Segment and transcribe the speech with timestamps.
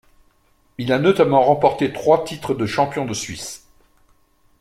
[0.79, 3.67] Il a notamment remporté trois titres de champion de Suisse.